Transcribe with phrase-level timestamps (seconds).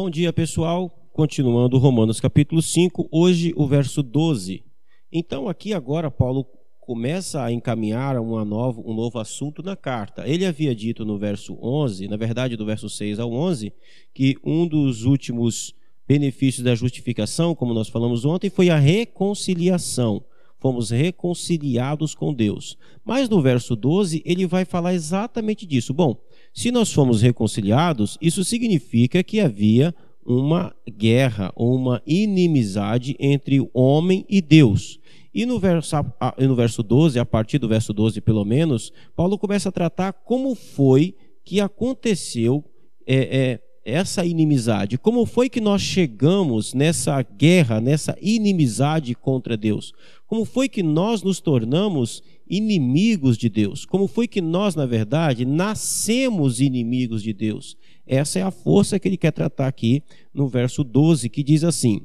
[0.00, 0.88] Bom dia, pessoal.
[1.12, 4.62] Continuando Romanos capítulo 5, hoje o verso 12.
[5.10, 6.46] Então, aqui agora, Paulo
[6.78, 10.22] começa a encaminhar uma um novo assunto na carta.
[10.24, 13.72] Ele havia dito no verso 11, na verdade, do verso 6 ao 11,
[14.14, 15.74] que um dos últimos
[16.06, 20.24] benefícios da justificação, como nós falamos ontem, foi a reconciliação.
[20.60, 22.78] Fomos reconciliados com Deus.
[23.04, 25.92] Mas no verso 12, ele vai falar exatamente disso.
[25.92, 26.16] Bom,
[26.58, 29.94] se nós fomos reconciliados, isso significa que havia
[30.26, 34.98] uma guerra ou uma inimizade entre o homem e Deus.
[35.32, 35.94] E no verso,
[36.36, 40.56] no verso 12, a partir do verso 12 pelo menos, Paulo começa a tratar como
[40.56, 42.64] foi que aconteceu
[43.06, 44.98] é, é, essa inimizade.
[44.98, 49.92] Como foi que nós chegamos nessa guerra, nessa inimizade contra Deus?
[50.26, 53.84] Como foi que nós nos tornamos inimigos de Deus?
[53.84, 57.76] Como foi que nós, na verdade, nascemos inimigos de Deus?
[58.06, 60.02] Essa é a força que ele quer tratar aqui
[60.32, 62.02] no verso 12, que diz assim: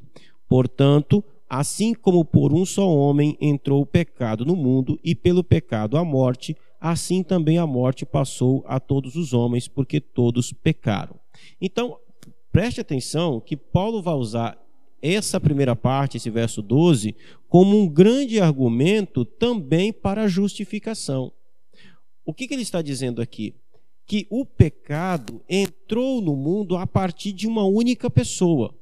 [0.48, 5.96] Portanto, assim como por um só homem entrou o pecado no mundo, e pelo pecado
[5.96, 11.18] a morte, assim também a morte passou a todos os homens, porque todos pecaram.
[11.60, 11.96] Então,
[12.52, 14.63] preste atenção que Paulo vai usar
[15.00, 17.14] essa primeira parte, esse verso 12,
[17.48, 21.32] como um grande argumento também para a justificação.
[22.24, 23.54] O que, que ele está dizendo aqui?
[24.06, 28.74] Que o pecado entrou no mundo a partir de uma única pessoa.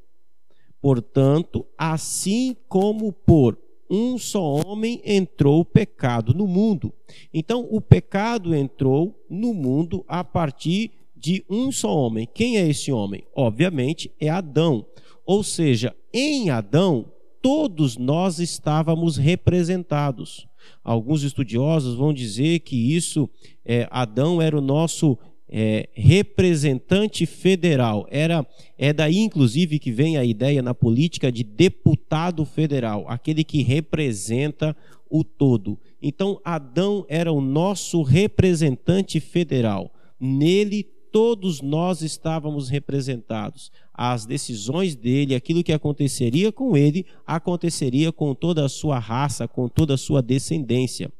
[0.80, 3.58] Portanto, assim como por
[3.90, 6.92] um só homem entrou o pecado no mundo.
[7.32, 12.26] Então, o pecado entrou no mundo a partir de um só homem.
[12.32, 13.24] Quem é esse homem?
[13.34, 14.86] Obviamente é Adão.
[15.24, 17.06] Ou seja, em Adão,
[17.40, 20.46] todos nós estávamos representados.
[20.84, 23.28] Alguns estudiosos vão dizer que isso,
[23.64, 28.06] é, Adão era o nosso é, representante federal.
[28.10, 28.46] Era
[28.78, 34.74] é daí inclusive que vem a ideia na política de deputado federal, aquele que representa
[35.10, 35.78] o todo.
[36.00, 39.92] Então Adão era o nosso representante federal.
[40.18, 43.70] Nele todos nós estávamos representados.
[43.92, 49.68] As decisões dele, aquilo que aconteceria com ele, aconteceria com toda a sua raça, com
[49.68, 51.12] toda a sua descendência.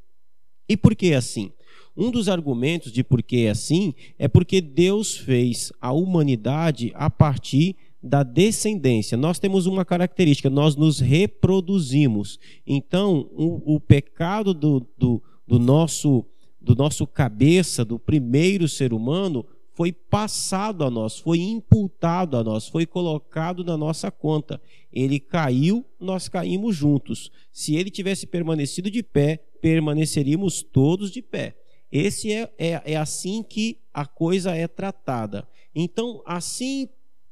[0.68, 1.52] E por que assim?
[1.94, 7.10] Um dos argumentos de por que é assim é porque Deus fez a humanidade a
[7.10, 9.16] partir da descendência.
[9.16, 12.40] Nós temos uma característica, nós nos reproduzimos.
[12.66, 16.24] Então, o, o pecado do, do, do, nosso,
[16.60, 19.44] do nosso cabeça, do primeiro ser humano,
[19.74, 24.60] foi passado a nós, foi imputado a nós, foi colocado na nossa conta.
[24.92, 27.30] Ele caiu, nós caímos juntos.
[27.52, 31.56] Se ele tivesse permanecido de pé, permaneceríamos todos de pé.
[31.90, 35.48] Esse é, é, é assim que a coisa é tratada.
[35.74, 36.88] Então, assim,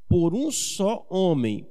[0.09, 1.67] por um só homem,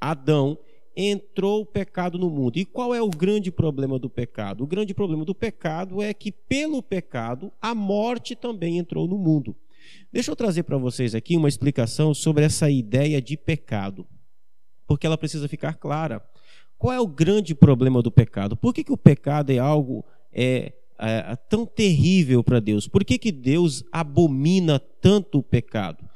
[0.00, 0.58] Adão,
[0.96, 2.58] entrou o pecado no mundo.
[2.58, 4.64] E qual é o grande problema do pecado?
[4.64, 9.54] O grande problema do pecado é que, pelo pecado, a morte também entrou no mundo.
[10.12, 14.06] Deixa eu trazer para vocês aqui uma explicação sobre essa ideia de pecado,
[14.86, 16.22] porque ela precisa ficar clara.
[16.78, 18.56] Qual é o grande problema do pecado?
[18.56, 22.86] Por que, que o pecado é algo é, é tão terrível para Deus?
[22.86, 26.08] Por que, que Deus abomina tanto o pecado?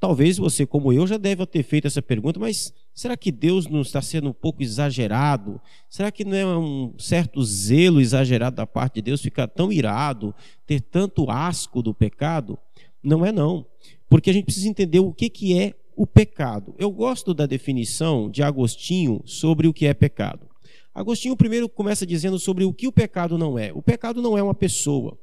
[0.00, 3.82] Talvez você, como eu, já deve ter feito essa pergunta, mas será que Deus não
[3.82, 5.60] está sendo um pouco exagerado?
[5.90, 10.34] Será que não é um certo zelo exagerado da parte de Deus ficar tão irado,
[10.66, 12.58] ter tanto asco do pecado?
[13.02, 13.66] Não é não.
[14.08, 16.74] Porque a gente precisa entender o que, que é o pecado.
[16.78, 20.48] Eu gosto da definição de Agostinho sobre o que é pecado.
[20.94, 23.72] Agostinho primeiro começa dizendo sobre o que o pecado não é.
[23.72, 25.18] O pecado não é uma pessoa,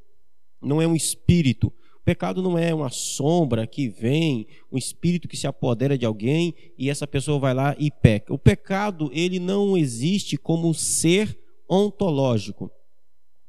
[0.62, 1.68] não é um espírito.
[1.68, 6.56] O pecado não é uma sombra que vem, um espírito que se apodera de alguém
[6.78, 8.34] e essa pessoa vai lá e peca.
[8.34, 11.38] O pecado, ele não existe como ser
[11.70, 12.72] ontológico.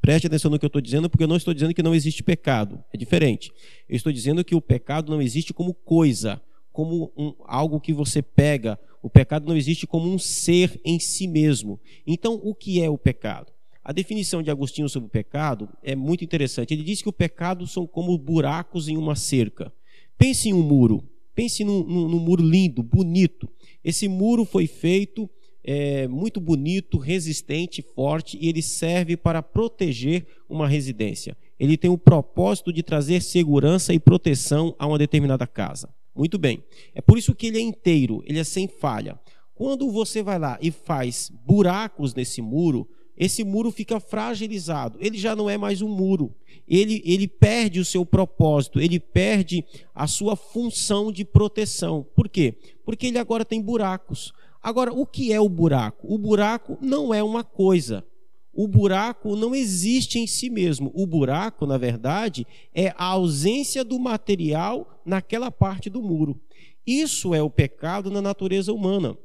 [0.08, 2.22] Preste atenção no que eu estou dizendo, porque eu não estou dizendo que não existe
[2.22, 2.82] pecado.
[2.90, 3.52] É diferente.
[3.86, 6.40] Eu estou dizendo que o pecado não existe como coisa,
[6.72, 8.80] como um, algo que você pega.
[9.02, 11.78] O pecado não existe como um ser em si mesmo.
[12.06, 13.52] Então, o que é o pecado?
[13.84, 16.72] A definição de Agostinho sobre o pecado é muito interessante.
[16.72, 19.70] Ele diz que o pecado são como buracos em uma cerca.
[20.16, 21.06] Pense em um muro.
[21.34, 23.46] Pense num, num, num muro lindo, bonito.
[23.84, 25.28] Esse muro foi feito
[25.70, 31.36] é, muito bonito, resistente, forte e ele serve para proteger uma residência.
[31.60, 35.90] Ele tem o propósito de trazer segurança e proteção a uma determinada casa.
[36.16, 36.64] Muito bem.
[36.94, 39.20] É por isso que ele é inteiro, ele é sem falha.
[39.54, 44.96] Quando você vai lá e faz buracos nesse muro, esse muro fica fragilizado.
[44.98, 46.34] Ele já não é mais um muro.
[46.66, 49.62] Ele, ele perde o seu propósito, ele perde
[49.94, 52.06] a sua função de proteção.
[52.16, 52.54] Por quê?
[52.86, 54.32] Porque ele agora tem buracos.
[54.68, 56.06] Agora, o que é o buraco?
[56.12, 58.04] O buraco não é uma coisa.
[58.52, 60.92] O buraco não existe em si mesmo.
[60.94, 66.38] O buraco, na verdade, é a ausência do material naquela parte do muro.
[66.86, 69.16] Isso é o pecado na natureza humana.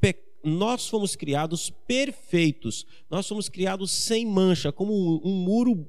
[0.00, 0.16] Pe...
[0.42, 5.86] Nós fomos criados perfeitos, nós fomos criados sem mancha, como um, um muro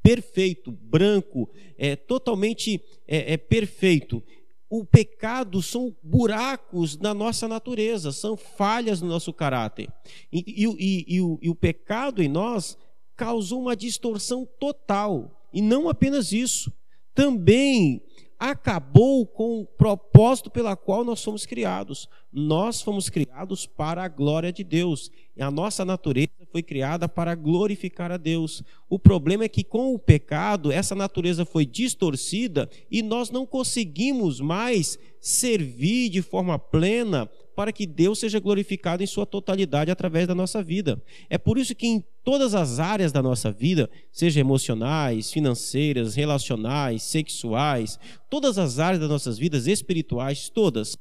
[0.00, 4.22] perfeito, branco, é, totalmente é, é perfeito.
[4.68, 9.88] O pecado são buracos na nossa natureza, são falhas no nosso caráter.
[10.32, 12.76] E, e, e, e o, o pecado em nós
[13.16, 15.48] causou uma distorção total.
[15.52, 16.72] E não apenas isso,
[17.14, 18.02] também
[18.38, 22.08] acabou com o propósito pela qual nós fomos criados.
[22.32, 25.10] Nós fomos criados para a glória de Deus.
[25.36, 28.62] E a nossa natureza foi criada para glorificar a Deus.
[28.88, 34.38] O problema é que com o pecado, essa natureza foi distorcida e nós não conseguimos
[34.38, 40.34] mais servir de forma plena para que Deus seja glorificado em sua totalidade através da
[40.34, 41.02] nossa vida.
[41.28, 47.02] É por isso que em todas as áreas da nossa vida, seja emocionais, financeiras, relacionais,
[47.02, 47.98] sexuais,
[48.30, 50.96] todas as áreas das nossas vidas espirituais, todas,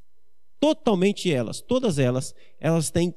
[0.60, 3.14] totalmente elas, todas elas, elas têm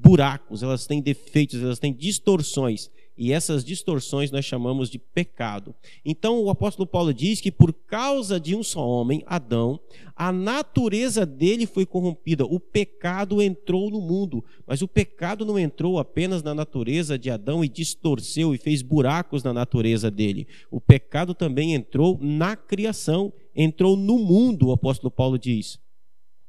[0.00, 2.90] buracos, elas têm defeitos, elas têm distorções.
[3.20, 5.74] E essas distorções nós chamamos de pecado.
[6.04, 9.80] Então o apóstolo Paulo diz que por causa de um só homem, Adão,
[10.14, 12.46] a natureza dele foi corrompida.
[12.46, 17.64] O pecado entrou no mundo, mas o pecado não entrou apenas na natureza de Adão
[17.64, 20.46] e distorceu e fez buracos na natureza dele.
[20.70, 25.80] O pecado também entrou na criação, entrou no mundo, o apóstolo Paulo diz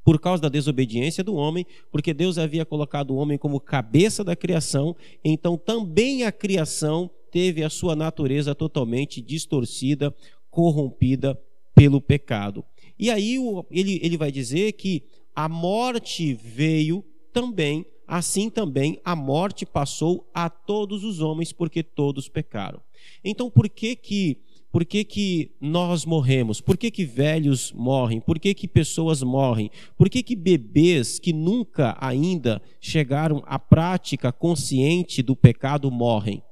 [0.04, 4.36] por causa da desobediência do homem, porque Deus havia colocado o homem como cabeça da
[4.36, 10.14] criação, então também a criação teve a sua natureza totalmente distorcida,
[10.50, 11.40] corrompida
[11.76, 12.64] pelo pecado.
[12.98, 13.38] E aí
[13.72, 15.04] ele, ele vai dizer que
[15.36, 22.28] a morte veio também, assim também a morte passou a todos os homens, porque todos
[22.28, 22.82] pecaram.
[23.24, 24.38] Então, por que que
[24.72, 26.62] por que, que nós morremos?
[26.62, 28.20] Por que, que velhos morrem?
[28.20, 29.72] Por que, que pessoas morrem?
[29.98, 36.44] Por que, que bebês que nunca ainda chegaram à prática consciente do pecado morrem?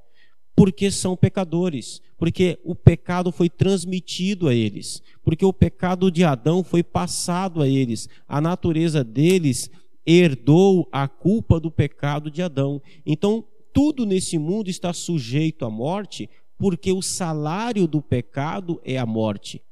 [0.56, 6.64] Porque são pecadores, porque o pecado foi transmitido a eles, porque o pecado de Adão
[6.64, 9.70] foi passado a eles, a natureza deles
[10.04, 12.82] herdou a culpa do pecado de Adão.
[13.06, 19.06] Então, tudo nesse mundo está sujeito à morte porque o salário do pecado é a
[19.06, 19.62] morte.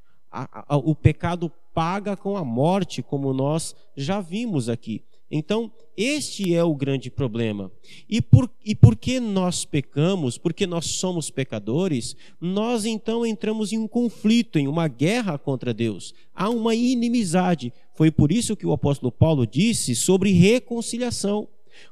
[0.84, 5.02] o pecado paga com a morte, como nós já vimos aqui.
[5.30, 7.72] Então, este é o grande problema.
[8.08, 13.88] E por, e porque nós pecamos, porque nós somos pecadores, nós então entramos em um
[13.88, 16.14] conflito, em uma guerra contra Deus.
[16.34, 17.72] Há uma inimizade.
[17.94, 21.48] Foi por isso que o apóstolo Paulo disse sobre reconciliação.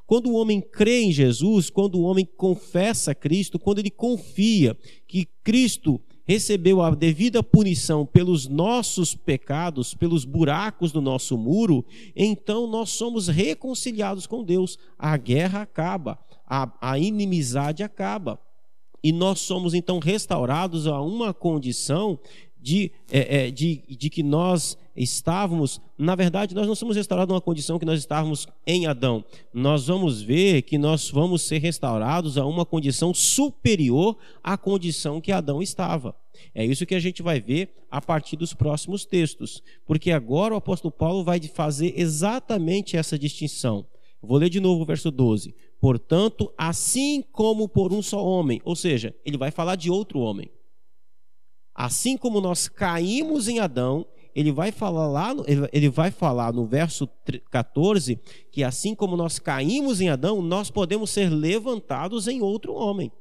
[0.07, 4.77] Quando o homem crê em Jesus, quando o homem confessa Cristo, quando ele confia
[5.07, 11.85] que Cristo recebeu a devida punição pelos nossos pecados, pelos buracos do nosso muro,
[12.17, 14.79] então nós somos reconciliados com Deus.
[14.99, 18.41] A guerra acaba, a, a inimizade acaba.
[19.03, 22.19] E nós somos então restaurados a uma condição
[22.59, 27.41] de, é, é, de, de que nós estávamos, na verdade, nós não somos restaurados numa
[27.41, 29.25] condição que nós estávamos em Adão.
[29.53, 35.33] Nós vamos ver que nós vamos ser restaurados a uma condição superior à condição que
[35.33, 36.15] Adão estava.
[36.55, 40.57] É isso que a gente vai ver a partir dos próximos textos, porque agora o
[40.57, 43.87] apóstolo Paulo vai fazer exatamente essa distinção.
[44.23, 45.55] Vou ler de novo o verso 12.
[45.81, 50.51] Portanto, assim como por um só homem, ou seja, ele vai falar de outro homem.
[51.75, 55.35] Assim como nós caímos em Adão, ele vai falar lá,
[55.73, 57.09] ele vai falar no verso
[57.51, 58.19] 14
[58.51, 63.13] que assim como nós caímos em Adão, nós podemos ser levantados em outro homem.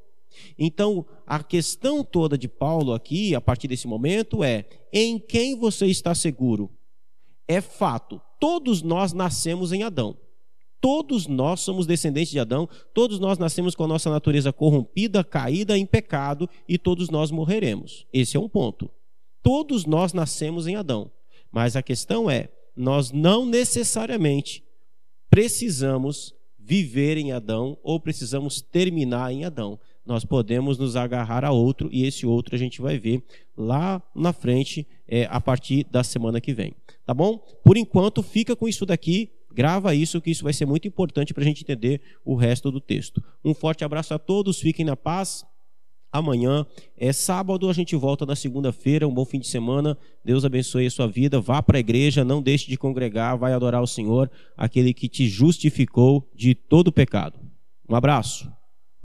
[0.57, 5.85] Então, a questão toda de Paulo aqui, a partir desse momento, é: em quem você
[5.85, 6.71] está seguro?
[7.47, 10.17] É fato, todos nós nascemos em Adão.
[10.81, 15.77] Todos nós somos descendentes de Adão, todos nós nascemos com a nossa natureza corrompida, caída
[15.77, 18.05] em pecado e todos nós morreremos.
[18.11, 18.91] Esse é um ponto.
[19.43, 21.11] Todos nós nascemos em Adão.
[21.51, 24.63] Mas a questão é, nós não necessariamente
[25.29, 29.79] precisamos viver em Adão ou precisamos terminar em Adão.
[30.05, 33.23] Nós podemos nos agarrar a outro e esse outro a gente vai ver
[33.55, 36.73] lá na frente é, a partir da semana que vem.
[37.05, 37.37] Tá bom?
[37.63, 41.43] Por enquanto, fica com isso daqui Grava isso, que isso vai ser muito importante para
[41.43, 43.23] a gente entender o resto do texto.
[43.45, 45.45] Um forte abraço a todos, fiquem na paz.
[46.13, 46.63] Amanhã
[46.95, 49.07] é sábado, a gente volta na segunda-feira.
[49.07, 49.97] Um bom fim de semana.
[50.23, 51.41] Deus abençoe a sua vida.
[51.41, 55.27] Vá para a igreja, não deixe de congregar, vai adorar o Senhor, aquele que te
[55.27, 57.39] justificou de todo pecado.
[57.89, 58.47] Um abraço.